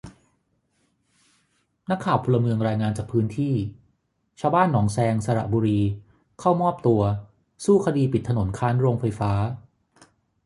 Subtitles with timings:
[1.89, 3.55] นักข่าวพลเมืองรายงานจากพื้นที่
[4.39, 5.79] ชาวบ้านหนองแซง สระบุรี
[6.39, 7.01] เข้ามอบตัว
[7.65, 9.31] สู้คดีปิดถนนค้านโรงไฟฟ้า